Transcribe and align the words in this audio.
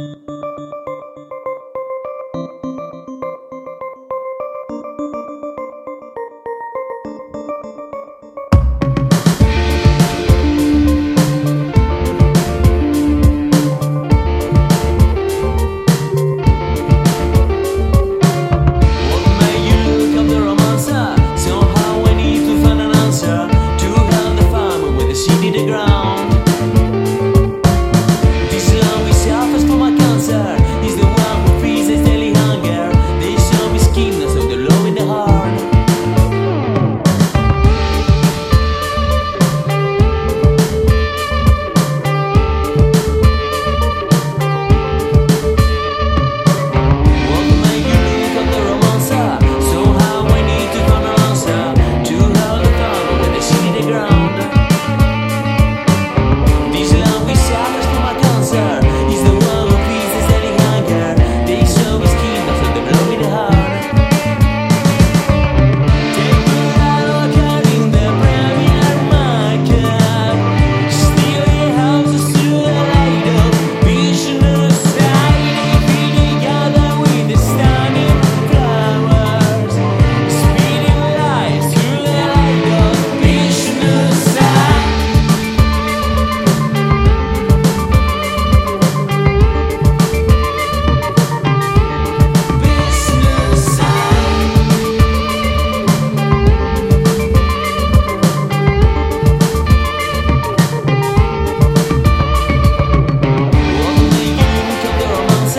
Música 0.00 0.53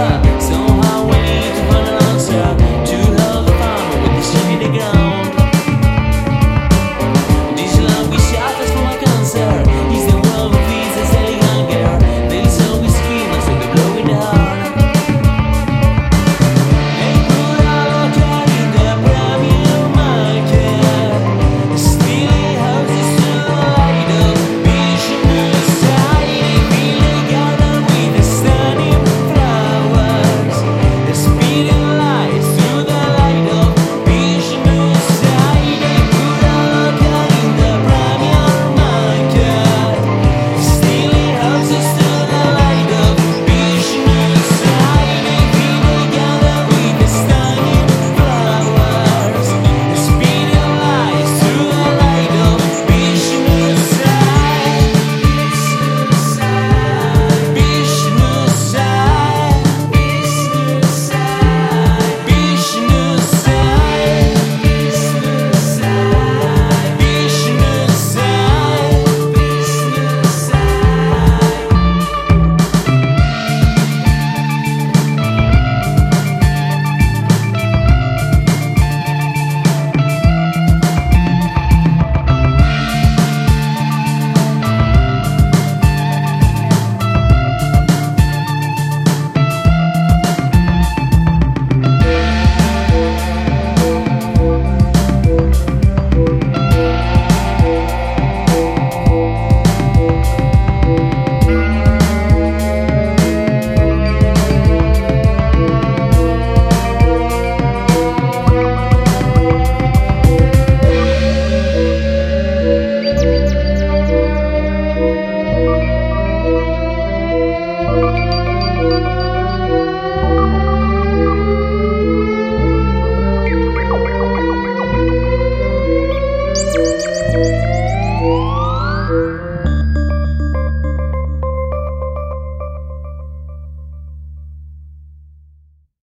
Yeah. 0.00 0.29